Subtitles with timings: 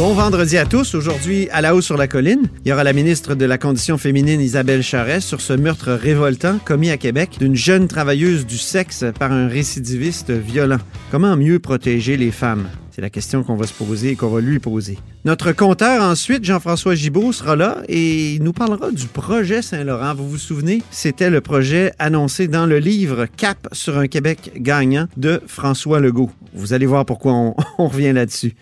[0.00, 0.94] Bon vendredi à tous.
[0.94, 3.98] Aujourd'hui, à la haut sur la colline, il y aura la ministre de la Condition
[3.98, 9.04] féminine Isabelle Charest sur ce meurtre révoltant commis à Québec d'une jeune travailleuse du sexe
[9.18, 10.78] par un récidiviste violent.
[11.10, 12.70] Comment mieux protéger les femmes?
[12.92, 14.96] C'est la question qu'on va se poser et qu'on va lui poser.
[15.26, 20.14] Notre compteur ensuite, Jean-François Gibault, sera là et il nous parlera du projet Saint-Laurent.
[20.14, 20.82] Vous vous souvenez?
[20.90, 26.30] C'était le projet annoncé dans le livre Cap sur un Québec gagnant de François Legault.
[26.54, 28.54] Vous allez voir pourquoi on, on revient là-dessus.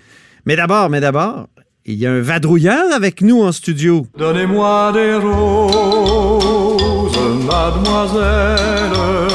[0.48, 1.46] Mais d'abord, mais d'abord,
[1.84, 4.06] il y a un vadrouilleur avec nous en studio.
[4.16, 9.28] Donnez-moi des roses, mademoiselle,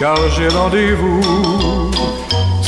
[0.00, 1.85] car j'ai rendez-vous.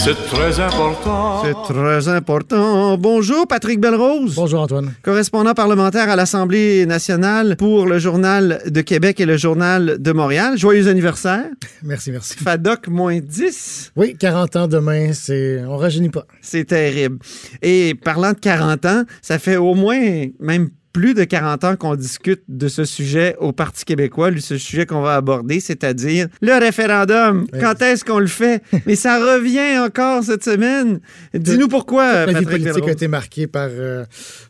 [0.05, 1.43] C'est très important.
[1.45, 2.97] C'est très important.
[2.97, 4.37] Bonjour, Patrick Belrose.
[4.37, 4.95] Bonjour, Antoine.
[5.03, 10.57] Correspondant parlementaire à l'Assemblée nationale pour le Journal de Québec et le Journal de Montréal.
[10.57, 11.47] Joyeux anniversaire.
[11.83, 12.37] Merci, merci.
[12.39, 13.93] FADOC moins 10.
[13.97, 16.27] Oui, 40 ans demain, c'est on rajeunit pas.
[16.43, 17.19] C'est terrible.
[17.61, 21.95] Et parlant de 40 ans, ça fait au moins même plus de 40 ans qu'on
[21.95, 27.47] discute de ce sujet au Parti québécois, ce sujet qu'on va aborder, c'est-à-dire le référendum.
[27.61, 28.63] Quand est-ce qu'on le fait?
[28.87, 31.01] Mais ça revient encore cette semaine.
[31.35, 34.05] Dis-nous pourquoi, La vie Patrick politique a été marquée par, euh,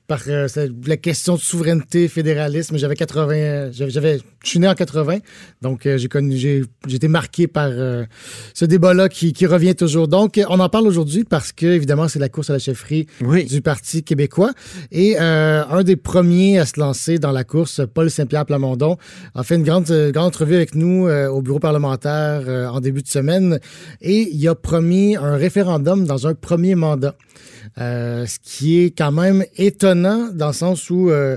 [0.09, 0.49] par euh,
[0.87, 2.79] la question de souveraineté, fédéralisme.
[2.79, 5.19] J'avais 80, euh, j'avais, je suis né en 80,
[5.61, 8.05] donc euh, j'ai connu, j'ai, j'ai été marqué par euh,
[8.55, 10.09] ce débat-là qui, qui revient toujours.
[10.09, 13.45] Donc, on en parle aujourd'hui parce que évidemment c'est la course à la chefferie Oui.
[13.45, 14.53] du Parti québécois
[14.91, 18.97] et euh, un des premiers à se lancer dans la course, Paul Saint-Pierre Plamondon,
[19.35, 23.03] a fait une grande, grande entrevue avec nous euh, au bureau parlementaire euh, en début
[23.03, 23.61] de semaine
[24.01, 27.15] et il a promis un référendum dans un premier mandat.
[27.79, 31.37] Euh, ce qui est quand même étonnant dans le sens où euh,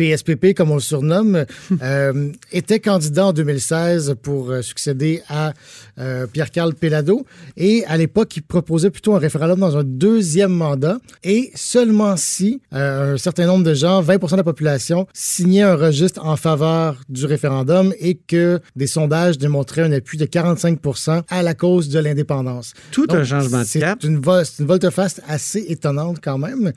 [0.00, 1.44] PSPP, comme on le surnomme,
[1.82, 5.52] euh, était candidat en 2016 pour euh, succéder à
[5.98, 7.26] euh, Pierre-Carl Pellado.
[7.58, 10.98] Et à l'époque, il proposait plutôt un référendum dans un deuxième mandat.
[11.22, 15.76] Et seulement si euh, un certain nombre de gens, 20% de la population, signaient un
[15.76, 20.80] registre en faveur du référendum et que des sondages démontraient un appui de 45
[21.28, 22.72] à la cause de l'indépendance.
[22.90, 24.02] Tout Donc, un changement de c'est cap.
[24.02, 26.72] Une c'est une volte-face assez étonnante quand même.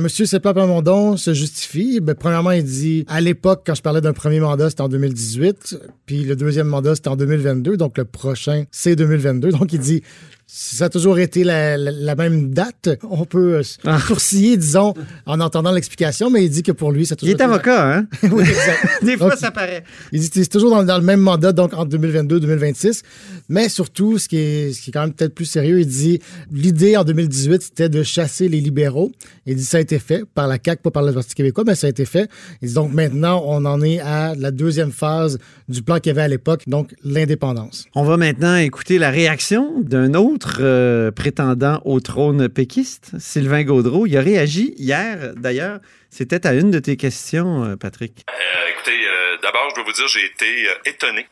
[0.00, 2.00] Monsieur Seplan Plamondon se justifie.
[2.00, 5.78] Ben, premièrement, il dit à l'époque, quand je parlais d'un premier mandat, c'était en 2018,
[6.04, 9.48] puis le deuxième mandat, c'était en 2022, donc le prochain, c'est 2022.
[9.50, 10.02] Donc il dit
[10.50, 12.88] ça a toujours été la, la- la même date.
[13.08, 13.98] On peut euh, Ah.
[14.00, 14.94] sourciller, disons,
[15.26, 17.96] en entendant l'explication, mais il dit que pour lui, ça a Il toujours est avocat,
[17.98, 18.06] hein?
[18.32, 18.88] Oui, exact.
[19.04, 19.84] Des fois, Donc, ça paraît.
[20.10, 23.02] il dit c'est toujours dans, dans le même mandat, donc entre 2022-2026.
[23.50, 26.18] Mais surtout, ce qui, est, ce qui est quand même peut-être plus sérieux, il dit
[26.50, 29.12] l'idée en 2018, c'était de chasser les libéraux.
[29.44, 31.74] Il dit ça a été fait par la CAQ, pas par le Parti québécois, mais
[31.74, 32.30] ça a été fait.
[32.62, 35.38] Il dit donc maintenant, on en est à la deuxième phase
[35.68, 37.84] du plan qu'il y avait à l'époque, donc l'indépendance.
[37.94, 44.06] On va maintenant écouter la réaction d'un autre euh, prétendant au trône péquiste, Sylvain Gaudreau.
[44.06, 45.80] Il a réagi hier, d'ailleurs.
[46.10, 48.24] C'était à une de tes questions, euh, Patrick.
[48.30, 51.26] Euh, écoutez, euh, d'abord, je dois vous dire, j'ai été étonné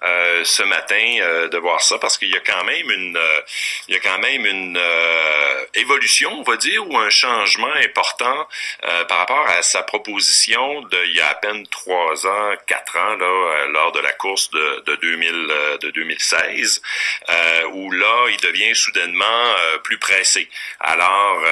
[0.44, 3.18] ce matin de voir ça parce qu'il y a quand même une,
[3.88, 4.78] il y a quand même une
[5.74, 8.46] évolution, on va dire, ou un changement important
[9.08, 13.16] par rapport à sa proposition de il y a à peine trois ans, quatre ans
[13.16, 16.82] là, lors de la course de, de 2000, euh, de 2016,
[17.28, 20.48] euh, où là, il devient soudainement plus pressé.
[20.80, 21.42] Alors,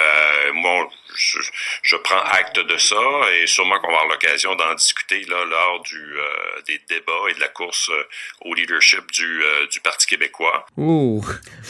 [0.55, 1.39] moi, je,
[1.83, 2.97] je prends acte de ça
[3.43, 7.35] et sûrement qu'on va avoir l'occasion d'en discuter là, lors du, euh, des débats et
[7.35, 10.67] de la course euh, au leadership du, euh, du Parti québécois.
[10.77, 11.23] Oh.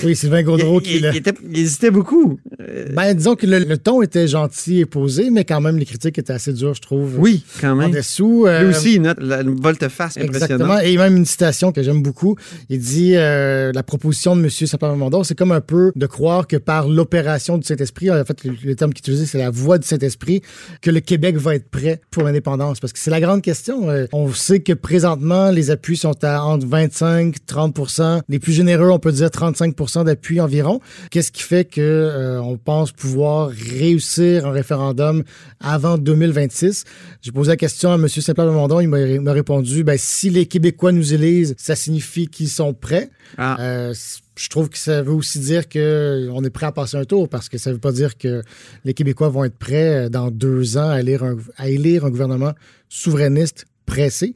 [0.03, 2.39] Oui, Sylvain Gaudreau il, qui il- l'a- il était- il hésitait beaucoup.
[2.61, 5.87] Euh, Ben, disons que le, le ton était gentil et posé, mais quand même, les
[5.87, 7.19] critiques étaient assez dures, je trouve.
[7.19, 7.91] oui, quand En même.
[7.91, 8.47] dessous.
[8.47, 9.13] Lui aussi, une
[9.61, 10.65] volte-face Exactement.
[10.75, 10.81] impressionnante.
[10.85, 12.37] Et même une citation que j'aime beaucoup.
[12.69, 14.51] Il dit euh, la proposition de M.
[14.51, 18.55] Sapin-Mondon, c'est comme un peu de croire que par l'opération du Saint-Esprit, en fait, le,
[18.65, 20.43] le terme qu'il utilisait, c'est la voix du Saint-Esprit
[20.81, 22.79] que le Québec va être prêt pour l'indépendance?
[22.79, 23.91] Parce que c'est la grande question.
[23.91, 28.91] Euh, on sait que présentement, les appuis sont à entre 25, 30% Les plus généreux,
[28.91, 30.81] on peut dire 35% d'appui environ.
[31.11, 35.25] Qu'est-ce qui fait que euh, on pense pouvoir réussir un référendum
[35.59, 36.85] avant 2026?
[37.21, 38.07] J'ai posé la question à M.
[38.07, 43.11] Saint-Pierre Il m'a répondu, ben, si les Québécois nous élisent, ça signifie qu'ils sont prêts.
[43.37, 43.57] Ah.
[43.59, 43.95] Euh,
[44.37, 47.49] je trouve que ça veut aussi dire qu'on est prêt à passer un tour parce
[47.49, 48.43] que ça ne veut pas dire que
[48.85, 52.11] les Québécois vont être prêts euh, dans deux ans à élire un, à élire un
[52.11, 52.53] gouvernement
[52.89, 54.35] souverainiste pressé.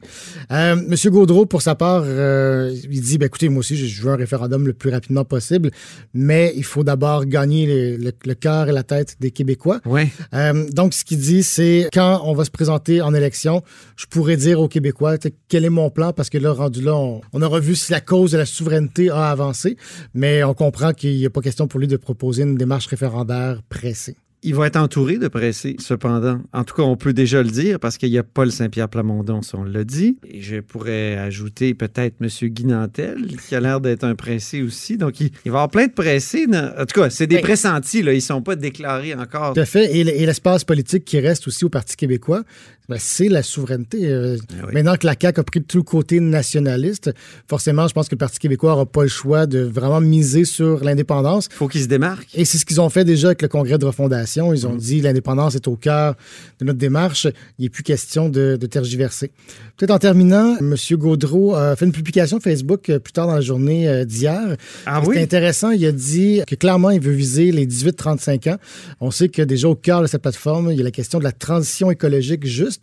[0.51, 4.11] Euh, Monsieur Gaudreau, pour sa part, euh, il dit, ben, écoutez, moi aussi, je veux
[4.11, 5.71] un référendum le plus rapidement possible,
[6.13, 9.79] mais il faut d'abord gagner le, le, cœur et la tête des Québécois.
[9.85, 10.09] Ouais.
[10.33, 13.63] Euh, donc, ce qu'il dit, c'est quand on va se présenter en élection,
[13.95, 15.15] je pourrais dire aux Québécois
[15.47, 18.01] quel est mon plan, parce que là, rendu là, on, on aura vu si la
[18.01, 19.77] cause de la souveraineté a avancé,
[20.13, 23.61] mais on comprend qu'il n'y a pas question pour lui de proposer une démarche référendaire
[23.67, 24.15] pressée.
[24.41, 26.41] Il va être entouré de pressés, cependant.
[26.53, 29.41] En tout cas, on peut déjà le dire parce qu'il y a Paul Saint-Pierre Plamondon,
[29.41, 30.17] si on l'a dit.
[30.25, 32.29] Et je pourrais ajouter peut-être M.
[32.49, 34.97] Guy Nantel, qui a l'air d'être un pressé aussi.
[34.97, 36.47] Donc, il, il, va y avoir plein de pressés.
[36.47, 38.13] En tout cas, c'est des pressentis, là.
[38.13, 39.53] Ils ne sont pas déclarés encore.
[39.53, 39.97] Tout à fait.
[39.97, 42.43] Et l'espace politique qui reste aussi au Parti québécois,
[42.89, 44.07] ben, c'est la souveraineté.
[44.07, 44.73] Euh, oui.
[44.73, 47.11] Maintenant que la CAQ a pris tout le côté nationaliste,
[47.47, 50.83] forcément, je pense que le Parti québécois n'aura pas le choix de vraiment miser sur
[50.83, 51.49] l'indépendance.
[51.51, 52.27] Il faut qu'il se démarque.
[52.33, 54.55] Et c'est ce qu'ils ont fait déjà avec le congrès de refondation.
[54.55, 54.79] Ils ont mmh.
[54.79, 56.15] dit l'indépendance est au cœur
[56.59, 57.27] de notre démarche.
[57.59, 59.29] Il n'est plus question de, de tergiverser.
[59.77, 60.75] Peut-être en terminant, M.
[60.93, 64.57] Gaudreau a fait une publication Facebook plus tard dans la journée d'hier.
[64.87, 65.15] Ah oui?
[65.15, 65.69] C'est intéressant.
[65.69, 68.57] Il a dit que clairement, il veut viser les 18-35 ans.
[68.99, 71.23] On sait que déjà au cœur de cette plateforme, il y a la question de
[71.23, 72.78] la transition écologique juste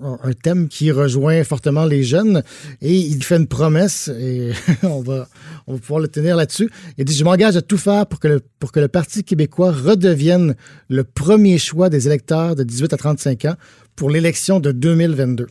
[0.00, 2.42] un thème qui rejoint fortement les jeunes.
[2.80, 4.52] Et il fait une promesse, et
[4.82, 5.28] on, va,
[5.66, 6.70] on va pouvoir le tenir là-dessus.
[6.98, 9.72] Il dit Je m'engage à tout faire pour que, le, pour que le Parti québécois
[9.72, 10.54] redevienne
[10.88, 13.54] le premier choix des électeurs de 18 à 35 ans
[13.94, 15.46] pour l'élection de 2022.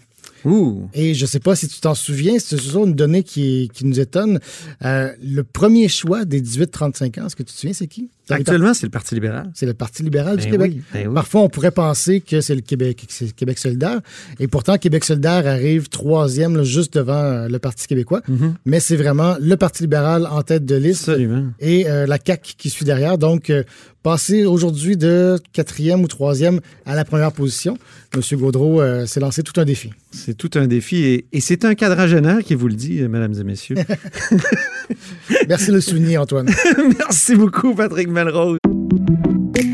[0.45, 0.89] Ouh.
[0.93, 3.83] Et je ne sais pas si tu t'en souviens, c'est toujours une donnée qui, qui
[3.85, 4.39] nous étonne.
[4.83, 8.09] Euh, le premier choix des 18-35 ans, est-ce que tu te souviens, c'est qui?
[8.29, 9.51] Actuellement, c'est le Parti libéral.
[9.53, 10.71] C'est le Parti libéral ben du Québec.
[10.75, 11.13] Oui, ben oui.
[11.13, 14.01] Parfois, on pourrait penser que c'est le Québec, c'est Québec solidaire.
[14.39, 18.21] Et pourtant, Québec solidaire arrive troisième, là, juste devant euh, le Parti québécois.
[18.27, 18.53] Mm -hmm.
[18.65, 21.09] Mais c'est vraiment le Parti libéral en tête de liste.
[21.09, 21.45] Absolument.
[21.59, 23.17] Et euh, la CAQ qui suit derrière.
[23.17, 23.63] Donc, euh,
[24.03, 27.75] passer aujourd'hui de quatrième ou troisième à la première position,
[28.13, 28.21] M.
[28.39, 29.89] Gaudreau euh, s'est lancé tout un défi.
[30.11, 30.97] C'est tout un défi.
[31.03, 33.77] Et, et c'est un quadragénaire qui vous le dit, mesdames et messieurs.
[35.49, 36.49] Merci de le souligner, Antoine.
[36.99, 38.57] Merci beaucoup, Patrick Melrose.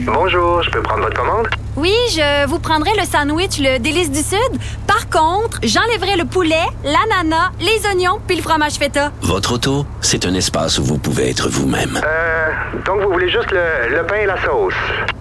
[0.05, 1.47] Bonjour, je peux prendre votre commande?
[1.75, 4.37] Oui, je vous prendrai le sandwich, le délice du Sud.
[4.85, 9.11] Par contre, j'enlèverai le poulet, l'ananas, les oignons puis le fromage feta.
[9.21, 11.99] Votre auto, c'est un espace où vous pouvez être vous-même.
[12.03, 12.49] Euh,
[12.85, 14.73] donc vous voulez juste le, le pain et la sauce?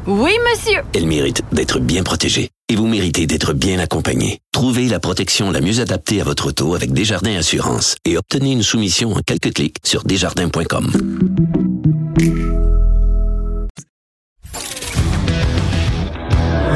[0.06, 0.80] Oui, monsieur.
[0.94, 2.50] Elle mérite d'être bien protégée.
[2.70, 4.38] Et vous méritez d'être bien accompagné.
[4.52, 8.62] Trouvez la protection la mieux adaptée à votre auto avec Desjardins Assurance et obtenez une
[8.62, 10.92] soumission en quelques clics sur desjardins.com.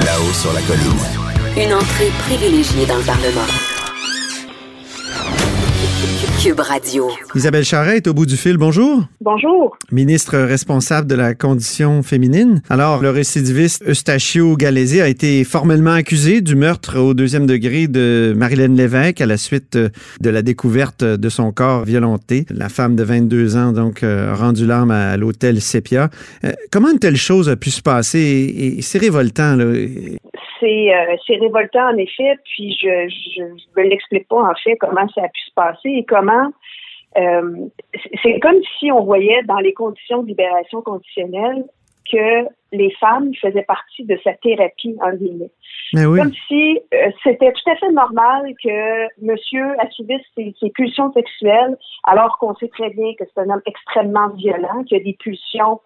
[0.05, 1.65] Là-haut sur la colline.
[1.65, 3.74] Une entrée privilégiée dans le Parlement.
[6.43, 7.09] Cube Radio.
[7.35, 8.59] Isabelle Charret est au bout du fil.
[8.59, 9.05] Bonjour.
[9.23, 9.79] Bonjour.
[9.91, 12.61] Ministre responsable de la condition féminine.
[12.69, 18.35] Alors, le récidiviste Eustachio Galési a été formellement accusé du meurtre au deuxième degré de
[18.37, 22.45] Marilyn Lévesque à la suite de la découverte de son corps violenté.
[22.51, 26.11] La femme de 22 ans, donc, a rendu l'âme à l'hôtel Sepia.
[26.45, 28.19] Euh, comment une telle chose a pu se passer?
[28.19, 29.65] Et, et c'est révoltant, là.
[30.65, 35.29] C'est euh, révoltant, en effet, puis je ne l'explique pas, en fait, comment ça a
[35.29, 36.51] pu se passer et comment
[37.17, 37.69] euh,
[38.23, 41.65] c'est comme si on voyait dans les conditions de libération conditionnelle
[42.11, 45.51] que les femmes faisaient partie de sa thérapie, en guillemets.
[45.95, 46.19] oui.
[46.19, 51.77] Comme si euh, c'était tout à fait normal que monsieur assouvisse ses, ses pulsions sexuelles,
[52.05, 55.81] alors qu'on sait très bien que c'est un homme extrêmement violent, qui a des pulsions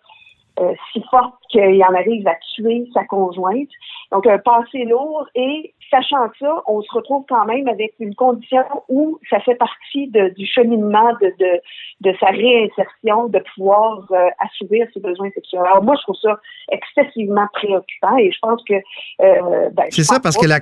[0.61, 3.69] euh, si fortes qu'il en arrive à tuer sa conjointe.
[4.13, 8.63] Donc, un passé lourd et sachant ça, on se retrouve quand même avec une condition
[8.89, 14.29] où ça fait partie de, du cheminement de, de, de, sa réinsertion, de pouvoir euh,
[14.39, 15.63] assouvir ses besoins sexuels.
[15.65, 16.39] Alors moi, je trouve ça
[16.71, 18.75] excessivement préoccupant et je pense que...
[18.75, 20.61] Euh, ben, C'est ça, parce que la,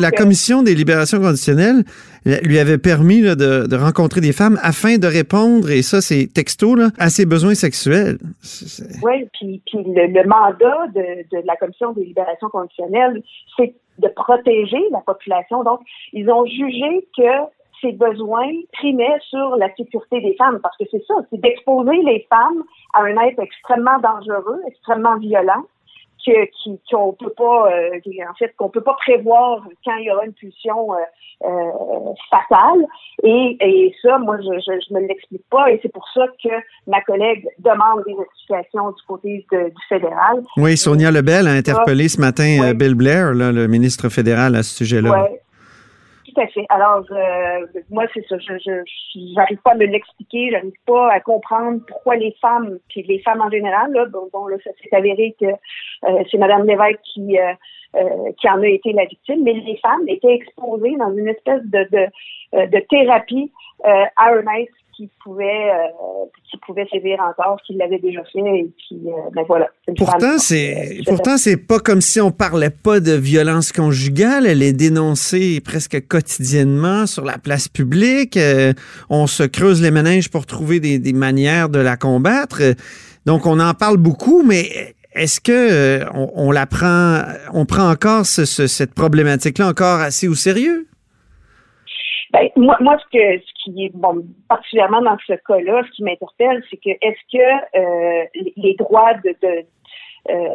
[0.00, 1.84] la Commission des libérations conditionnelles
[2.24, 6.26] lui avait permis là, de, de, rencontrer des femmes afin de répondre, et ça c'est
[6.32, 8.18] texto, là, à ses besoins sexuels.
[9.02, 13.22] Oui, puis, le, mandat de, de la Commission des libérations conditionnelles,
[13.56, 15.64] c'est de protéger la population.
[15.64, 15.80] Donc,
[16.12, 17.48] ils ont jugé que
[17.80, 22.26] ces besoins primaient sur la sécurité des femmes, parce que c'est ça, c'est d'exposer les
[22.28, 22.64] femmes
[22.94, 25.64] à un être extrêmement dangereux, extrêmement violent,
[26.24, 27.90] que qui qu'on peut pas euh,
[28.30, 30.96] en fait qu'on peut pas prévoir quand il y aura une pulsion euh,
[31.44, 32.84] euh, fatale.
[33.22, 35.70] Et, et ça moi je, je, je me l'explique pas.
[35.70, 36.50] Et c'est pour ça que
[36.86, 40.42] ma collègue demande des explications du côté de- du fédéral.
[40.56, 44.62] Oui, Sonia Lebel a interpellé ce matin euh, Bill Blair, là, le ministre fédéral, à
[44.62, 45.10] ce sujet-là.
[46.46, 46.66] Fait.
[46.68, 48.36] Alors, euh, moi, c'est ça.
[48.38, 48.82] Je,
[49.34, 50.50] j'arrive pas à me l'expliquer.
[50.50, 54.56] J'arrive pas à comprendre pourquoi les femmes, puis les femmes en général, là, bon, là,
[54.62, 57.52] ça s'est avéré que euh, c'est Madame Lévesque qui euh,
[58.38, 61.84] qui en a été la victime, mais les femmes étaient exposées dans une espèce de
[61.90, 63.50] de, de thérapie
[63.82, 64.66] à eux-mêmes
[64.98, 69.44] qui pouvait euh, qui pouvait sévir encore, qui l'avait déjà fait et qui euh, ben
[69.46, 69.68] voilà.
[69.96, 74.44] Pourtant, c'est pourtant c'est pas comme si on parlait pas de violence conjugale.
[74.44, 78.36] Elle est dénoncée presque quotidiennement sur la place publique.
[78.36, 78.72] Euh,
[79.08, 82.60] on se creuse les méninges pour trouver des, des manières de la combattre.
[83.24, 87.22] Donc, on en parle beaucoup, mais est-ce que euh, on, on la prend,
[87.54, 90.86] on prend encore ce- ce- cette problématique-là encore assez au sérieux?
[92.32, 96.02] Ben, moi, moi, ce que ce qui est bon, particulièrement dans ce cas-là, ce qui
[96.02, 98.24] m'interpelle, c'est que est-ce que euh,
[98.56, 99.34] les- droits de,
[100.30, 100.54] euh,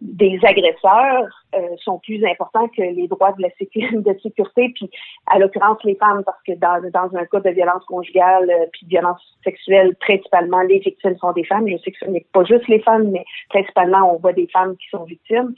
[0.00, 3.50] des agresseurs euh, sont plus importants que les droits de la
[4.22, 4.90] sécurité, puis
[5.26, 8.86] à l'occurrence les femmes, parce que dans, dans un cas de violence conjugale euh, puis
[8.86, 11.68] de violence sexuelle, principalement les victimes sont des femmes.
[11.68, 14.76] Je sais que ce n'est pas juste les femmes, mais principalement on voit des femmes
[14.76, 15.54] qui sont victimes.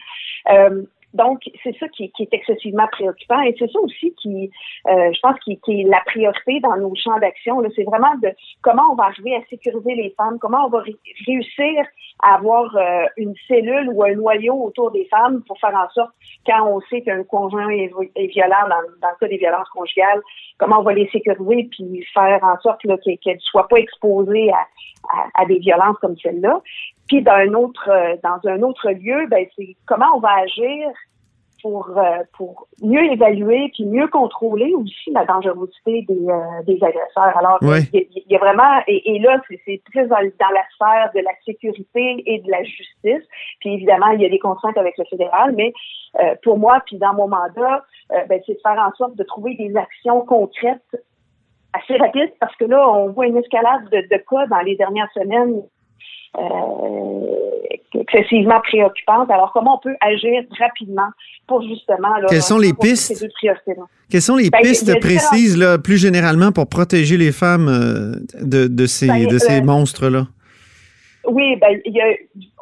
[1.15, 4.51] Donc, c'est ça qui, qui est excessivement préoccupant et c'est ça aussi qui,
[4.89, 7.63] euh, je pense, qui, est la priorité dans nos champs d'action.
[7.75, 8.29] C'est vraiment de
[8.61, 10.97] comment on va arriver à sécuriser les femmes, comment on va ré-
[11.27, 11.85] réussir
[12.23, 16.13] à avoir euh, une cellule ou un noyau autour des femmes pour faire en sorte,
[16.47, 19.69] quand on sait qu'un conjoint est, vi- est violent dans, dans le cas des violences
[19.71, 20.21] conjugales,
[20.59, 24.67] comment on va les sécuriser puis faire en sorte qu'elles qu'elles soient pas exposées à,
[25.35, 26.61] à, des violences comme celle-là.
[27.07, 30.91] Puis d'un autre, euh, dans un autre lieu, ben c'est comment on va agir
[31.63, 32.03] pour euh,
[32.37, 37.37] pour mieux évaluer puis mieux contrôler aussi la dangerosité des, euh, des agresseurs.
[37.37, 37.81] Alors Ouais.
[37.93, 40.63] il y, a- il y a vraiment et, et là c'est plus dans, dans la
[40.75, 43.27] sphère de la sécurité et de la justice.
[43.61, 45.73] Puis évidemment il y a des contraintes avec le fédéral, mais
[46.21, 49.25] euh, pour moi puis dans mon mandat, euh, ben, c'est de faire en sorte de
[49.25, 50.97] trouver des actions concrètes
[51.75, 55.11] assez rapides parce que là on voit une escalade de, de cas dans les dernières
[55.13, 55.63] semaines
[57.95, 59.31] excessivement préoccupante.
[59.31, 61.09] Alors, comment on peut agir rapidement
[61.47, 62.17] pour justement...
[62.21, 63.15] Là, Quelles sont les pistes?
[63.15, 63.85] Ces deux priorités-là?
[64.11, 68.67] Quelles sont les Ben, pistes précises, là, plus généralement, pour protéger les femmes euh, de,
[68.67, 70.27] de ces, Ben, de ces euh, monstres-là?
[71.31, 72.07] Oui, ben, il y a,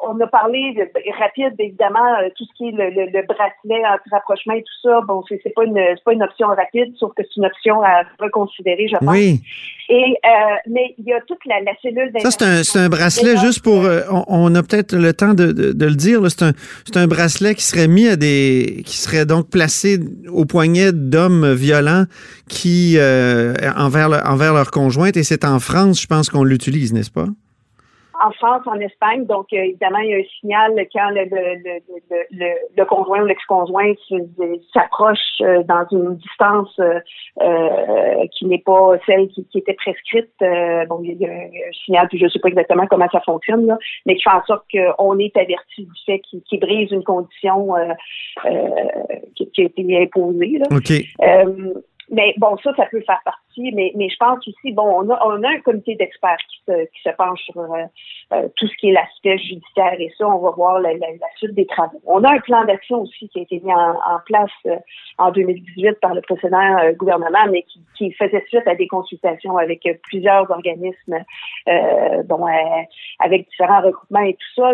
[0.03, 3.25] on a parlé de, ben, rapide, évidemment, euh, tout ce qui est le, le, le
[3.25, 4.99] bracelet anti-rapprochement et tout ça.
[5.07, 8.03] Bon, c'est pas une, c'est pas une option rapide, sauf que c'est une option à
[8.19, 9.09] reconsidérer, je pense.
[9.15, 9.41] Oui.
[9.89, 12.11] Et euh, mais il y a toute la, la cellule.
[12.19, 13.85] Ça, c'est un, c'est un bracelet juste pour.
[13.85, 16.19] euh, on, on a peut-être le temps de, de- de le dire.
[16.21, 16.51] là, C'est un,
[16.85, 18.83] c'est un bracelet qui serait mis à des.
[18.85, 19.97] qui serait donc placé
[20.29, 22.03] au poignet d'hommes violents
[22.49, 22.95] qui.
[22.97, 25.15] euh, envers, le- envers leur conjointe.
[25.15, 27.27] Et c'est en France, je pense qu'on l'utilise, n'est-ce pas?
[28.23, 29.25] En France, en Espagne.
[29.25, 33.21] Donc, euh, évidemment, il y a un signal quand le, le, le, le, le, conjoint
[33.21, 33.93] ou l'ex-conjoint
[34.73, 36.99] s'approche euh, dans une distance euh,
[37.41, 40.29] euh, qui n'est pas celle qui, qui était prescrite.
[40.41, 41.49] Euh, bon, il y a un,
[41.85, 44.43] signal, puis je ne sais pas exactement comment ça fonctionne, là, mais qui fait en
[44.45, 47.93] sorte qu'on est averti du fait qu'il brise une condition euh,
[48.45, 48.69] euh,
[49.35, 50.59] qui, qui a été imposée.
[50.59, 50.65] Là.
[52.09, 55.19] Mais bon, ça, ça peut faire partie, mais, mais je pense aussi, bon, on a,
[55.25, 57.83] on a un comité d'experts qui se, qui se penche sur euh,
[58.31, 61.27] euh, tout ce qui est l'aspect judiciaire et ça, on va voir la, la, la
[61.35, 62.01] suite des travaux.
[62.05, 64.77] On a un plan d'action aussi qui a été mis en, en place euh,
[65.17, 69.57] en 2018 par le précédent euh, gouvernement, mais qui, qui faisait suite à des consultations
[69.57, 71.17] avec euh, plusieurs organismes,
[72.25, 72.45] bon,
[73.19, 74.73] avec différents regroupements et tout ça.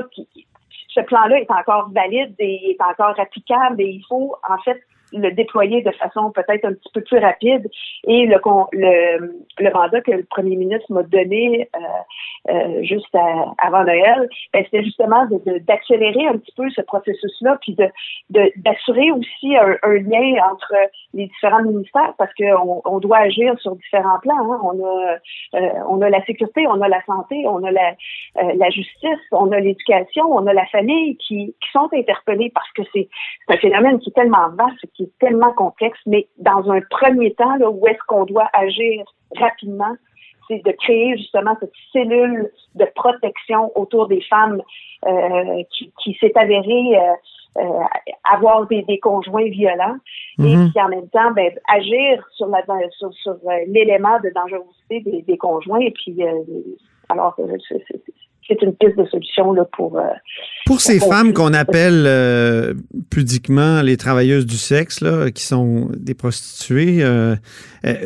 [0.89, 4.79] Ce plan-là est encore valide et est encore applicable et il faut en fait
[5.13, 7.69] le déployer de façon peut-être un petit peu plus rapide.
[8.07, 8.37] Et le,
[8.71, 14.27] le, le mandat que le premier ministre m'a donné euh, euh, juste à- avant Noël,
[14.53, 17.87] ben, c'était justement de- de- d'accélérer un petit peu ce processus-là, puis de
[18.29, 20.73] de- d'assurer aussi un, un lien entre
[21.13, 24.51] les différents ministères, parce qu'on on doit agir sur différents plans.
[24.51, 24.59] hein.
[24.63, 25.17] On a
[25.55, 27.89] euh, on a la sécurité, on a la santé, on a la,
[28.41, 32.71] euh, la justice, on a l'éducation, on a la famille qui, qui sont interpellés parce
[32.73, 33.07] que c'est
[33.49, 37.69] un phénomène qui est tellement vaste, est tellement complexe, mais dans un premier temps, là,
[37.69, 39.03] où est-ce qu'on doit agir
[39.37, 39.95] rapidement,
[40.47, 44.61] c'est de créer justement cette cellule de protection autour des femmes
[45.07, 47.13] euh, qui, qui s'est avérée euh,
[47.59, 47.83] euh,
[48.23, 49.97] avoir des, des conjoints violents
[50.39, 50.71] et Mhm.
[50.71, 52.63] puis en même temps ben, agir sur la
[52.97, 56.17] sur, sur euh, l'élément de dangerosité des, des conjoints et puis
[57.09, 57.37] alors
[58.47, 59.97] c'est une piste de solution là, pour.
[59.97, 60.03] euh,
[60.65, 62.73] Pour ces pour- femmes qu'on appelle euh,
[63.09, 67.35] pudiquement les travailleuses du sexe, là, qui sont des prostituées, euh,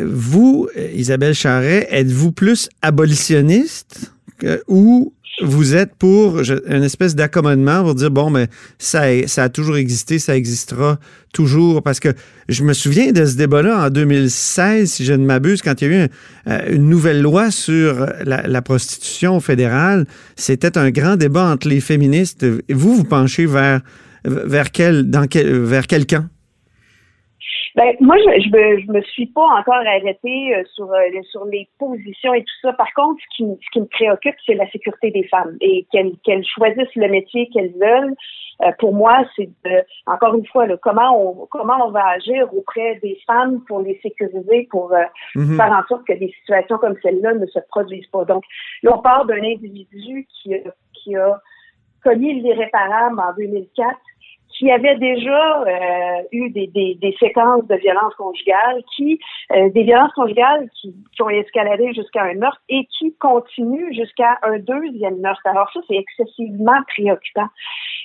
[0.02, 7.96] vous, Isabelle Charret, êtes-vous plus abolitionniste que- ou vous êtes pour une espèce d'accommodement pour
[7.96, 8.48] dire, bon, mais
[8.80, 11.00] ça, ça a toujours existé, ça existera
[11.32, 11.84] toujours?
[11.84, 12.10] Parce que
[12.50, 15.94] je me souviens de ce débat-là en 2016, si je ne m'abuse, quand il y
[15.94, 16.08] a eu
[16.48, 20.08] euh, une nouvelle loi sur la, la prostitution fédérale.
[20.36, 22.46] C'était un grand débat entre les féministes.
[22.70, 23.82] Vous, vous penchez vers,
[24.26, 26.26] vers, quel, dans quel, vers quel camp?
[27.78, 31.46] Ben, moi, je, je, me, je me suis pas encore arrêtée euh, sur, euh, sur
[31.46, 32.74] les positions et tout ça.
[32.74, 35.86] Par contre, ce qui, me- ce qui me préoccupe, c'est la sécurité des femmes et
[35.92, 38.16] qu'elles qu'elles choisissent le métier qu'elles veulent.
[38.64, 42.52] Euh, pour moi, c'est de, encore une fois, là, comment on comment on va agir
[42.52, 45.04] auprès des femmes pour les sécuriser, pour euh,
[45.36, 45.56] Mhm.
[45.58, 48.26] faire en sorte que des situations comme celle-là ne se produisent pas.
[48.26, 48.44] Donc,
[48.82, 50.60] là, on part d'un individu qui a,
[50.94, 51.40] qui a
[52.04, 53.96] commis l'irréparable en 2004
[54.58, 59.20] qui avait déjà euh, eu des, des, des séquences de violence conjugale, qui
[59.54, 64.40] euh, des violences conjugales qui, qui ont escaladé jusqu'à un meurtre et qui continuent jusqu'à
[64.42, 65.42] un deuxième meurtre.
[65.46, 67.48] Alors ça, c'est excessivement préoccupant.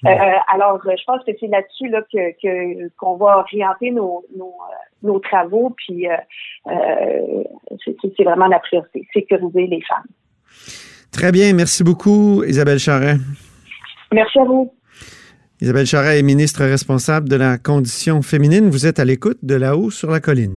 [0.05, 0.11] Euh,
[0.53, 4.55] alors, je pense que c'est là-dessus là, que que- qu'on va orienter nos, nos,
[5.03, 6.07] nos travaux, puis
[7.85, 10.11] c'est c'est vraiment la priorité, sécuriser les femmes.
[11.13, 11.53] Très bien.
[11.55, 13.17] Merci beaucoup, Isabelle Charret.
[14.13, 14.73] Merci à vous.
[15.63, 18.69] Isabelle Charret est ministre responsable de la condition féminine.
[18.69, 20.55] Vous êtes à l'écoute de là-haut sur la colline.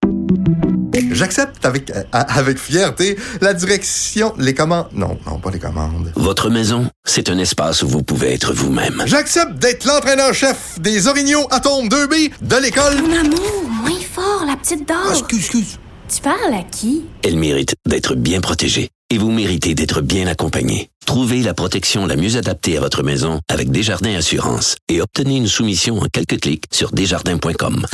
[1.12, 4.86] J'accepte avec, euh, avec fierté la direction, les commandes.
[4.94, 6.10] Non, non, pas les commandes.
[6.16, 9.02] Votre maison, c'est un espace où vous pouvez être vous-même.
[9.04, 12.96] J'accepte d'être l'entraîneur-chef des Orignaux Atomes 2B de l'école.
[13.02, 14.96] Mon amour, moins fort, la petite dame.
[15.10, 15.78] excuse, excuse.
[16.08, 17.04] Tu parles à qui?
[17.22, 20.88] Elle mérite d'être bien protégée et vous méritez d'être bien accompagnée.
[21.06, 25.46] Trouvez la protection la mieux adaptée à votre maison avec Desjardins Assurance et obtenez une
[25.46, 27.86] soumission en quelques clics sur desjardins.com.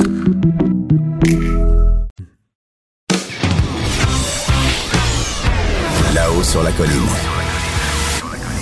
[6.15, 6.91] Là-haut sur la colline.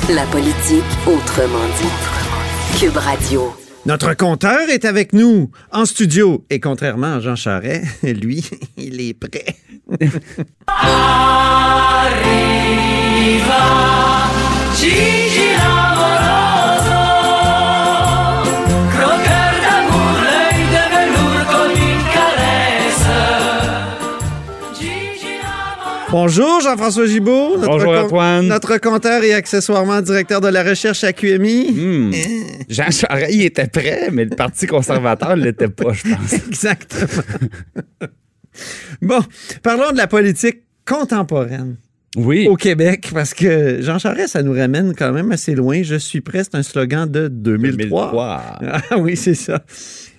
[0.10, 2.80] La politique autrement dit.
[2.80, 3.54] Cube Radio.
[3.86, 6.46] Notre compteur est avec nous en studio.
[6.50, 8.44] Et contrairement à Jean Charret, lui,
[8.78, 9.56] il est prêt.
[10.68, 12.20] Arriva
[14.80, 17.00] Gigi l'amoroso
[18.94, 23.10] Croqueur d'amour, l'œil de velours comme une caresse
[24.80, 25.36] Gigi
[26.10, 27.58] Bonjour Jean-François Gibault.
[27.58, 28.48] Notre Bonjour, Antoine.
[28.48, 31.72] Notre compteur et accessoirement directeur de la recherche à QMI.
[31.74, 32.12] Hmm.
[32.70, 36.34] Jean Charest, il était prêt, mais le Parti conservateur ne l'était pas, je pense.
[36.48, 37.24] Exactement.
[39.02, 39.20] bon,
[39.62, 41.76] parlons de la politique contemporaine.
[42.16, 42.48] Oui.
[42.48, 45.84] Au Québec, parce que Jean Charest, ça nous ramène quand même assez loin.
[45.84, 48.12] Je suis prêt, c'est un slogan de 2003.
[48.12, 48.60] 2003.
[48.90, 49.64] Ah oui, c'est ça.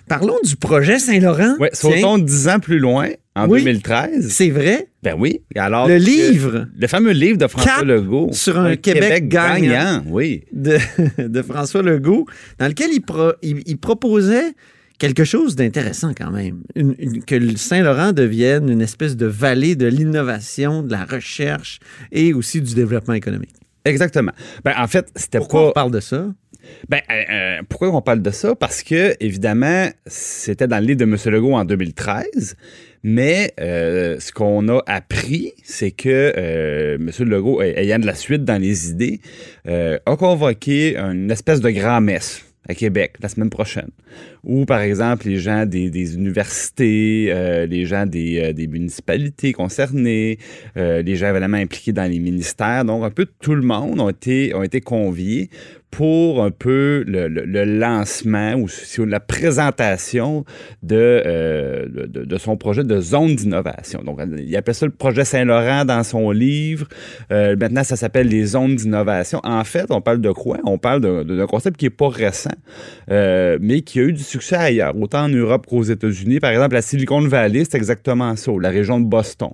[0.07, 1.55] Parlons du projet Saint-Laurent.
[1.59, 3.59] Oui, sautons dix ans plus loin, en Oui.
[3.59, 4.29] 2013.
[4.29, 4.87] C'est vrai?
[5.03, 5.41] Ben oui.
[5.55, 6.67] Alors Le livre.
[6.77, 8.29] Le fameux livre de François Cap Legault.
[8.33, 10.03] sur un Québec gagnant.
[10.07, 10.43] Oui.
[10.53, 10.77] de,
[11.17, 12.25] de François Legault,
[12.59, 14.53] dans lequel il, pro- il- il proposait
[15.01, 16.61] quelque chose d'intéressant quand même.
[16.75, 21.79] Une- une- que le Saint-Laurent devienne une espèce de vallée de l'innovation, de la recherche
[22.11, 23.55] et aussi du développement économique.
[23.83, 24.31] Exactement.
[24.63, 25.69] Ben, en fait, c'était Pourquoi pas.
[25.69, 26.27] on parle de ça?
[26.87, 28.53] Ben, euh, euh, pourquoi on parle de ça?
[28.55, 31.17] Parce que, évidemment, c'était dans le livre de M.
[31.33, 32.55] Legault en 2013,
[33.01, 37.09] mais euh, ce qu'on a appris, c'est que euh, M.
[37.27, 39.19] Legault, ay- ayant de la suite dans les idées,
[39.67, 43.89] a convoqué une espèce de grand-messe à Québec la semaine prochaine,
[44.43, 50.37] où, par exemple, les gens des, universités, euh, les gens des, euh, municipalités concernées,
[50.77, 54.09] euh, les gens évidemment impliqués dans les ministères, donc un peu tout le monde ont
[54.09, 55.49] été, ont été conviés
[55.91, 58.67] pour un peu le, le- le lancement ou
[59.05, 60.45] la présentation
[60.83, 64.01] de, euh, de, de son projet de zone d'innovation.
[64.03, 66.87] Donc, il appelle ça le projet Saint-Laurent dans son livre.
[67.31, 69.41] Euh, maintenant, ça s'appelle les zones d'innovation.
[69.43, 70.57] En fait, on parle de quoi?
[70.65, 72.49] On parle d'un- concept qui n'est pas récent,
[73.09, 76.39] euh, mais qui a eu du succès ailleurs, autant en Europe qu'aux États-Unis.
[76.39, 79.49] Par exemple, la Silicon Valley, c'est exactement ça, la région de Boston.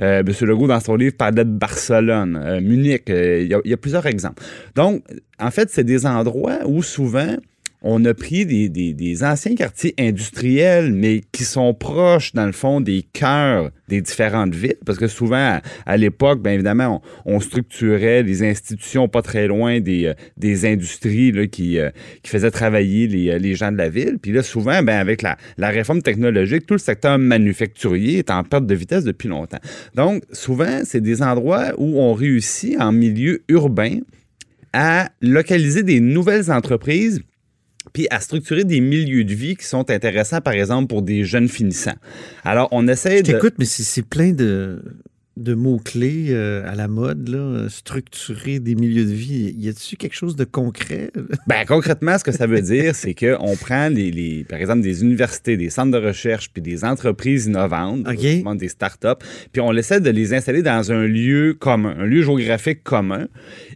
[0.00, 0.32] Euh, M.
[0.48, 3.10] Legault, dans son livre, parlait de Barcelone, euh, Munich.
[3.10, 4.42] euh, Il y, a- il y a plusieurs exemples.
[4.74, 5.02] Donc,
[5.42, 7.36] en fait, c'est des endroits où souvent
[7.84, 12.52] on a pris des, des- des anciens quartiers industriels, mais qui sont proches, dans le
[12.52, 18.22] fond, des cœurs des différentes villes, parce que souvent, à, l'époque, bien évidemment, on, structurait
[18.22, 21.80] les institutions pas très loin des, euh, des industries euh, qui
[22.24, 24.18] faisaient travailler les, euh, les gens de la ville.
[24.22, 25.36] Puis là, souvent, ben, avec la
[25.68, 29.60] réforme technologique, tout le secteur manufacturier est en perte de vitesse depuis longtemps.
[29.96, 33.98] Donc, souvent, c'est des endroits où on réussit en milieu urbain
[34.72, 37.20] à localiser des nouvelles entreprises
[37.92, 41.48] puis à structurer des milieux de vie qui sont intéressants, par exemple, pour des jeunes
[41.48, 41.96] finissants.
[42.44, 43.32] Alors, on essaie Je de...
[43.32, 44.80] t'écoute, mais c'est plein de,
[45.36, 47.66] de mots-clés euh, à la mode, là.
[47.68, 49.52] Structurer des milieux de vie.
[49.58, 51.10] Y a-t-il quelque chose de concret?
[51.48, 55.02] Ben, concrètement, ce que ça veut dire, c'est qu'on prend, les, les- par exemple, des
[55.02, 60.00] universités, des centres de recherche, puis des entreprises innovantes, notamment des startups, puis on essaie
[60.00, 63.26] de les installer dans un lieu commun, un lieu géographique commun.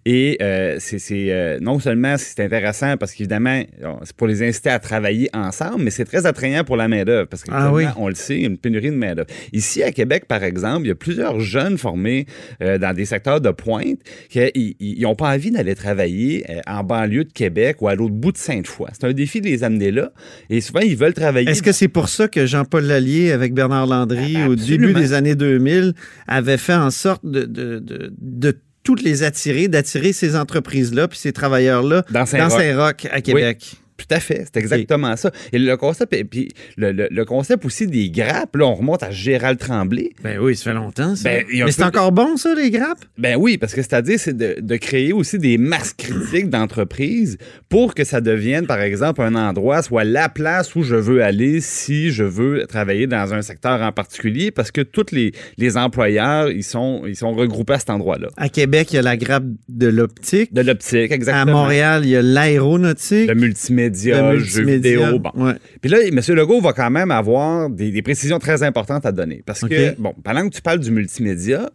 [0.09, 3.61] Et euh, c'est c'est, euh, non seulement c'est intéressant parce qu'évidemment,
[4.05, 7.43] c'est pour les inciter à travailler ensemble, mais c'est très attrayant pour la main-d'œuvre parce
[7.43, 7.87] que Ah oui.
[7.97, 9.27] on le sait, il y a une pénurie de main-d'œuvre.
[9.53, 12.27] Ici, à Québec, par exemple, il y a plusieurs jeunes formés
[12.63, 13.99] euh, dans des secteurs de pointe
[14.31, 18.31] qui n'ont pas envie d'aller travailler euh, en banlieue de Québec ou à l'autre bout
[18.31, 18.87] de Sainte-Foy.
[18.93, 20.13] C'est un défi de les amener là.
[20.51, 21.51] Et souvent, ils veulent travailler.
[21.51, 25.35] Est-ce que c'est pour ça que Jean-Paul Lallier, avec Bernard Landry, au début des années
[25.35, 25.95] 2000,
[26.29, 31.19] avait fait en sorte de, de, de, de toutes les attirer, d'attirer ces entreprises-là puis
[31.19, 33.07] ces travailleurs-là Dans Saint-Roch.
[33.11, 33.73] À Québec?
[33.73, 35.31] Oui, tout à fait, c'est exactement ça.
[35.53, 39.03] Et le concept, et puis le, le- le concept aussi des grappes, là, on remonte
[39.03, 40.11] à Gérald Tremblay.
[40.23, 41.29] Ben oui, ça fait longtemps, ça.
[41.29, 43.05] Ben, Mais c'est encore bon, ça, les grappes?
[43.19, 47.95] Ben oui, parce que c'est-à-dire, c'est de, de créer aussi des masses critiques d'entreprises pour
[47.95, 52.11] que ça devienne, par exemple, un endroit, soit la place où je veux aller si
[52.11, 56.63] je veux travailler dans un secteur en particulier, parce que tous les, les employeurs, ils
[56.65, 58.29] sont, ils sont regroupés à cet endroit-là.
[58.37, 60.53] À Québec, il y a la grappe de l'optique.
[60.53, 61.43] De l'optique, exactement.
[61.43, 63.29] À Montréal, il y a l'aéronautique.
[63.29, 63.86] Le multimédia,
[64.23, 65.19] Le multimédia, vidéo.
[65.19, 65.31] Bon.
[65.35, 65.55] ouais.
[65.81, 66.21] Puis là, M.
[66.35, 69.43] Legault va quand même avoir des, des précisions très importantes à donner.
[69.45, 71.71] Parce que, bon, pendant que tu parles du multimédia,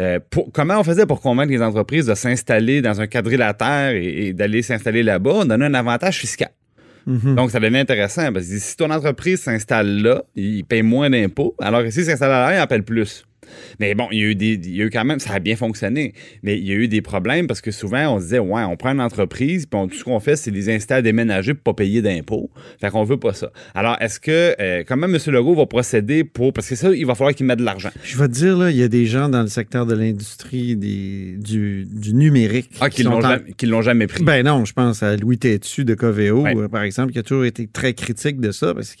[0.00, 4.28] euh, pour- comment on faisait pour convaincre les entreprises de s'installer dans un quadrilatère et,
[4.28, 5.32] et d'aller s'installer là-bas?
[5.34, 6.50] On donnait un avantage fiscal.
[7.06, 7.34] Mhm.
[7.34, 11.54] Donc, ça devient intéressant parce que si ton entreprise s'installe là, il paye moins d'impôts,
[11.60, 13.24] alors que s'il s'installe là, il en paye plus.
[13.80, 15.38] Mais bon, il y, a eu des, il y a eu quand même, ça a
[15.38, 18.38] bien fonctionné, mais il y a eu des problèmes parce que souvent, on se disait,
[18.38, 21.02] ouais, on prend une entreprise, puis on- tout ce qu'on fait, c'est les inciter à
[21.02, 22.50] déménager pour pas payer d'impôts.
[22.80, 23.50] Fait qu'on veut pas ça.
[23.74, 25.18] Alors, est-ce que, euh, comment M.
[25.26, 27.90] Legault va procéder pour, parce que ça, il va falloir qu'il mette de l'argent.
[28.02, 30.76] Je vais te dire, là, il y a des gens dans le secteur de l'industrie
[30.76, 32.70] des- du, du numérique.
[32.80, 34.22] Ah, qu'ils sont l'ont en- jamais, qu'ils l'ont jamais pris.
[34.22, 36.56] Ben non, je pense à Louis Tétu de Coveo, Ouais.
[36.56, 38.94] euh, par exemple, qui a toujours été très critique de ça, parce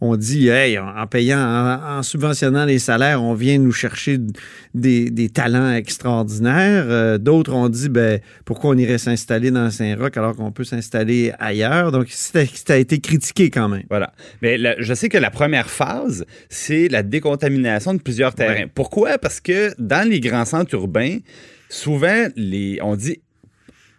[0.00, 3.89] qu'on dit, hey, en en payant, en, en subventionnant les salaires, on vient nous chercher
[4.74, 6.84] des, des talents extraordinaires.
[6.88, 11.32] Euh, D'autres ont dit, ben, pourquoi on irait s'installer dans Saint-Roch alors qu'on peut s'installer
[11.38, 11.92] ailleurs?
[11.92, 13.82] Donc, ça ça a été critiqué quand même.
[13.90, 14.12] Voilà.
[14.42, 18.54] Mais la- je sais que la première phase, c'est la décontamination de plusieurs terrains.
[18.64, 18.70] Ouais.
[18.74, 19.18] Pourquoi?
[19.18, 21.18] Parce que dans les grands centres urbains,
[21.68, 23.20] souvent, les, on dit,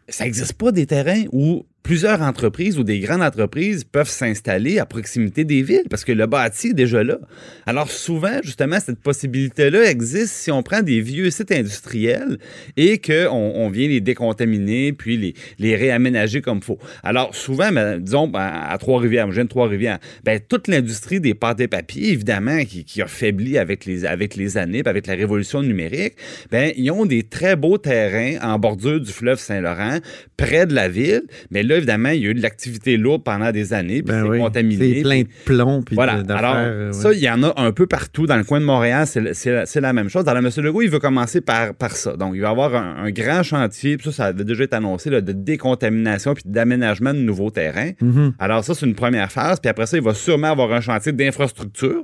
[0.07, 4.85] ça n'existe pas des terrains où plusieurs entreprises ou des grandes entreprises peuvent s'installer à
[4.85, 7.17] proximité des villes parce que le bâti est déjà là.
[7.65, 12.37] Alors souvent, justement, cette possibilité-là existe si on prend des vieux sites industriels
[12.77, 16.79] et qu'on on vient les décontaminer puis les, réaménager comme il faut.
[17.03, 21.33] Alors souvent, ben, disons, ben, à Trois-Rivières, je viens de Trois-Rivières, ben, toute l'industrie des
[21.33, 25.61] pâtes et papiers, évidemment, qui, a faibli avec les, avec les années avec la révolution
[25.61, 26.13] numérique,
[26.51, 29.97] ben, ils ont des très beaux terrains en bordure du fleuve Saint-Laurent,
[30.37, 33.51] près de la ville, mais là, évidemment, il y a eu de l'activité lourde pendant
[33.51, 34.95] des années, puis Ben c'est oui, contaminé.
[34.95, 36.21] c'est plein de plomb puis Voilà.
[36.23, 36.31] de-.
[36.33, 36.93] Alors, euh, ouais.
[36.93, 39.05] ça, il y en a un peu partout dans le coin de Montréal.
[39.07, 40.27] C'est la, même chose.
[40.27, 40.49] Alors, M.
[40.63, 42.15] Legault, il veut commencer par, par ça.
[42.15, 43.97] Donc, il va avoir un, un grand chantier.
[43.97, 47.91] Puis ça, ça avait déjà été annoncé là, de décontamination puis d'aménagement de nouveaux terrains.
[48.01, 48.33] Mhm.
[48.39, 49.59] Alors, ça, c'est une première phase.
[49.59, 52.03] Puis après ça, il va sûrement avoir un chantier d'infrastructure.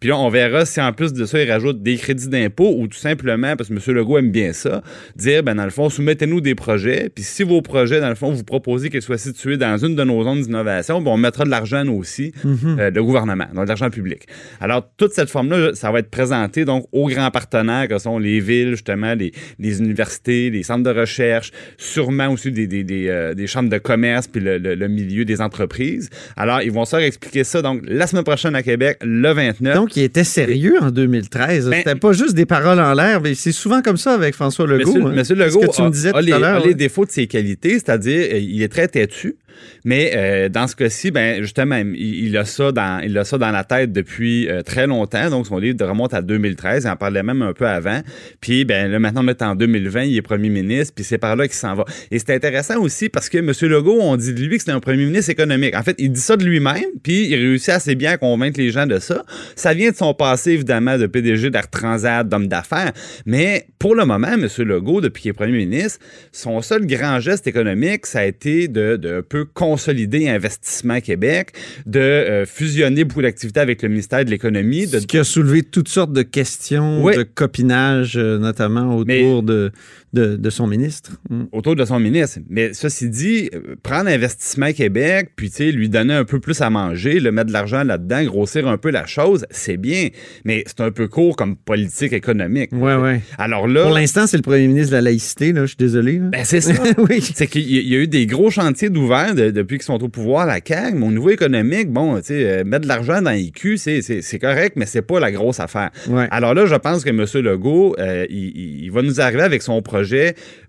[0.00, 2.86] Puis là, on verra si en plus de ça, il rajoute des crédits d'impôt ou
[2.86, 3.96] tout simplement, parce que M.
[3.96, 4.82] Legault aime bien ça,
[5.16, 7.10] dire, ben dans le fond, soumettez-nous des projets.
[7.14, 10.04] Puis si vos projets, dans le fond, vous proposez qu'ils soient situés dans une de
[10.04, 12.76] nos zones d'innovation, ben on mettra de l'argent nous aussi, Mhm.
[12.78, 14.26] euh, le gouvernement, donc de l'argent public.
[14.60, 18.40] Alors, toute cette forme-là, ça va être présenté donc aux grands partenaires que sont les
[18.40, 23.34] villes, justement, les, les universités, les centres de recherche, sûrement aussi des, des, des, euh,
[23.34, 26.08] des chambres de commerce puis le, le- le milieu des entreprises.
[26.36, 29.74] Alors, ils vont se faire expliquer ça donc la semaine prochaine à Québec, le 29.
[29.74, 31.68] Donc, il était sérieux en 2013.
[31.70, 34.66] Ben- C'était pas juste des paroles en l'air, mais c'est souvent comme ça avec François
[34.66, 34.92] Legault.
[34.94, 35.12] Monsieur, hein.
[35.14, 36.74] Monsieur Ce Legault que tu a, me disais a tout les, à a les ouais.
[36.74, 39.36] défauts de ses qualités, c'est-à-dire euh, il est très têtu,
[39.84, 43.50] mais euh, dans ce cas-ci, ben justement, il, a ça dans il a ça dans
[43.50, 45.30] la tête depuis euh, très longtemps.
[45.30, 48.00] Donc son livre remonte à 2013, il en parlait même un peu avant.
[48.40, 51.36] Puis ben là maintenant on est en 2020, il est premier ministre, puis c'est par
[51.36, 51.84] là qu'il s'en va.
[52.10, 54.80] Et c'est intéressant aussi parce que Monsieur Legault, on dit de lui que c'est un
[54.80, 55.74] premier ministre économique.
[55.74, 58.70] En fait, il dit ça de lui-même, puis il réussit assez bien à convaincre les
[58.70, 59.24] gens de ça.
[59.56, 62.92] Ça vient de son passé évidemment de PDG d'Air Transat, d'homme d'affaires,
[63.26, 64.48] mais pour le moment, M.
[64.58, 66.00] Legault, depuis qu'il est premier ministre,
[66.32, 71.52] son seul grand geste économique, ça a été de, de un consolider Investissement Québec,
[71.86, 75.62] de euh, fusionner beaucoup d'activités avec le ministère de l'Économie, de Ce qui a soulevé
[75.62, 77.16] toutes sortes de questions Oui.
[77.16, 79.72] de copinage, euh, notamment autour de,
[80.12, 81.12] de, de son ministre.
[81.30, 81.44] Mm.
[81.52, 82.38] autour de son ministre.
[82.48, 83.50] Mais ceci dit,
[83.82, 87.82] prendre Investissement Québec, puis lui donner un peu plus à manger, le mettre de l'argent
[87.84, 90.08] là-dedans, grossir un peu la chose, c'est bien.
[90.44, 92.70] Mais c'est un peu court comme politique économique.
[92.72, 93.20] Ouais, ouais.
[93.38, 93.82] Alors là.
[93.82, 96.18] Pour l'instant, c'est le premier ministre de la laïcité, là, je suis désolé.
[96.18, 96.26] là.
[96.32, 96.72] Ben, c'est ça.
[97.10, 97.20] oui.
[97.20, 100.02] C'est qu'il y il y a eu des gros chantiers d'ouvert de- depuis qu'ils sont
[100.02, 100.96] au pouvoir, la CAQ.
[100.96, 104.38] Mais au niveau économique, bon, tu sais, euh, mettre de l'argent dans les culs, c'est-
[104.40, 105.90] correct, mais c'est pas la grosse affaire.
[106.08, 106.28] Ouais.
[106.30, 107.24] Alors là, je pense que M.
[107.44, 109.97] Legault, euh, il va nous arriver avec son projet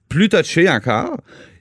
[0.09, 1.17] plus touché encore,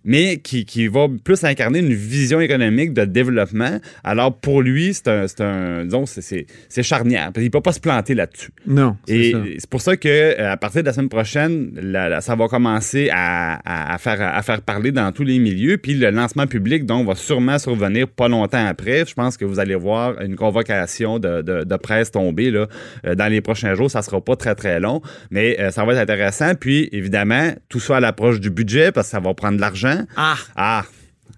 [0.08, 3.78] mais qui, qui va plus incarner une vision économique de développement.
[4.02, 6.46] Alors pour lui, c'est un, c'est un, disons, c'est-
[6.82, 7.30] charnière.
[7.34, 8.50] qu'il ne peut pas se planter là-dessus.
[8.66, 12.08] Non, c'est Et c'est pour ça que euh, à partir de la semaine prochaine, la-
[12.08, 15.76] la- ça va commencer à, à- faire, à faire parler dans tous les milieux.
[15.76, 19.04] Puis le lancement public, donc, va sûrement survenir pas longtemps après.
[19.06, 22.66] Je pense que vous allez voir une convocation de, de- de presse tomber là,
[23.06, 23.90] euh, dans les prochains jours.
[23.90, 26.54] Ça sera pas très, très long, mais euh, ça va être intéressant.
[26.54, 29.97] Puis, évidemment, tout ça à l'approche du budget, parce que ça va prendre de l'argent.
[30.16, 30.36] Ah!
[30.56, 30.84] Ah!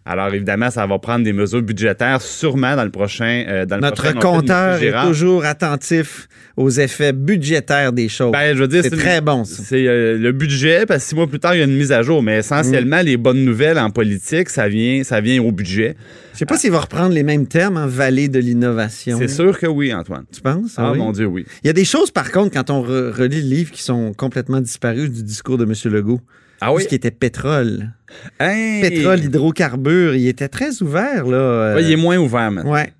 [0.06, 3.44] Alors, évidemment, ça va prendre des mesures budgétaires sûrement dans le prochain.
[3.46, 8.32] euh, dans le Notre prochain compteur est toujours attentif aux effets budgétaires des choses.
[8.32, 9.44] Ben, je veux dire, c'est une- très bon.
[9.44, 11.92] C'est euh, le budget, parce que six mois plus tard, il y a une mise
[11.92, 12.22] à jour.
[12.22, 15.96] Mais essentiellement, les bonnes nouvelles en politique, ça vient, ça vient au budget.
[16.32, 19.18] Je sais pas s'il va reprendre les mêmes termes en vallée de l'innovation.
[19.18, 20.24] C'est sûr que oui, Antoine.
[20.32, 20.72] Tu penses?
[20.78, 20.98] Ah, oui?
[20.98, 21.44] mon Dieu, oui.
[21.62, 24.12] Il y a des choses, par contre, quand on re- relit le livre, qui sont
[24.14, 25.74] complètement disparues du discours de M.
[25.92, 26.20] Legault.
[26.60, 27.92] Ah Tout ce qui était pétrole.
[28.38, 28.82] Hey!
[28.82, 31.36] Pétrole, hydrocarbures, il était très ouvert, là.
[31.36, 32.72] euh, Ouais, il est moins ouvert maintenant.
[32.72, 32.92] Ouais.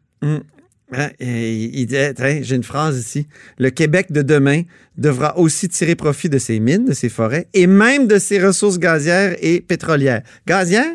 [1.21, 1.89] Et il
[2.43, 3.27] j'ai une phrase ici.
[3.59, 4.63] Le Québec de demain
[4.97, 8.79] devra aussi tirer profit de ses mines, de ses forêts et même de ses ressources
[8.79, 10.23] gazières et pétrolières.
[10.47, 10.95] Gazières?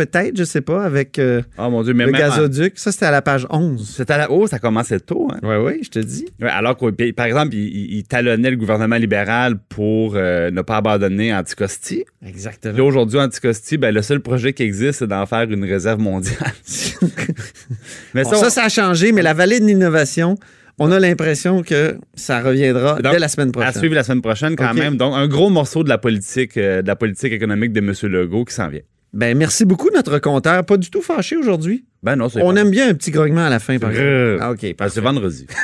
[0.00, 2.78] Peut-être, je sais pas, avec euh, Ah, mon Dieu, mais le même en- gazoduc.
[2.78, 3.86] Ça, c'était à la page 11.
[3.96, 4.30] C'était à la...
[4.30, 5.38] Oh, ça commençait tôt, hein?
[5.42, 6.26] Oui, oui, je te dis.
[6.40, 10.78] Ouais, alors que, par exemple, il, il- talonnait le gouvernement libéral pour euh, ne pas
[10.78, 12.04] abandonner Anticosti.
[12.26, 12.78] Exactement.
[12.78, 16.52] Là, aujourd'hui, Anticosti, ben, le seul projet qui existe, c'est d'en faire une réserve mondiale.
[18.14, 20.36] mais Bon, ça, on- ça a changé, mais la vallée de l'innovation,
[20.78, 23.74] on a l'impression que ça reviendra Donc, dès la semaine À prochaine.
[23.74, 24.96] suivre la semaine prochaine, quand même.
[24.96, 27.92] Donc, un gros morceau de la politique, euh, de la politique économique de M.
[28.10, 28.80] Legault qui s'en vient.
[29.12, 30.64] Ben, merci beaucoup, notre compteur.
[30.64, 31.84] Pas du tout fâché aujourd'hui.
[32.02, 34.38] Ben non, c'est On pas- aime bien un petit grognement à la fin, par exemple.
[34.40, 34.74] Ah, OK.
[34.78, 35.46] ben, c'est vendredi.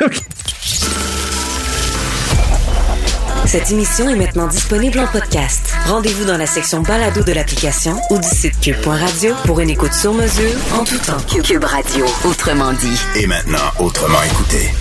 [3.47, 5.73] Cette émission est maintenant disponible en podcast.
[5.87, 10.13] Rendez-vous dans la section balado de l'application ou du site cube.radio pour une écoute sur
[10.13, 11.17] mesure en tout temps.
[11.45, 13.01] Cube Radio, autrement dit.
[13.15, 14.73] Et maintenant, autrement écouté.